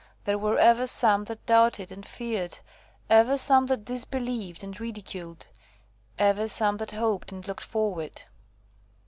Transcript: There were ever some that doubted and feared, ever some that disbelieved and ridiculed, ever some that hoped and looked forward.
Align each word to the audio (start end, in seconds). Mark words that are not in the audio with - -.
There 0.25 0.39
were 0.39 0.57
ever 0.57 0.87
some 0.87 1.25
that 1.25 1.45
doubted 1.45 1.91
and 1.91 2.03
feared, 2.03 2.57
ever 3.07 3.37
some 3.37 3.67
that 3.67 3.85
disbelieved 3.85 4.63
and 4.63 4.79
ridiculed, 4.79 5.45
ever 6.17 6.47
some 6.47 6.77
that 6.77 6.89
hoped 6.89 7.31
and 7.31 7.47
looked 7.47 7.63
forward. 7.63 8.23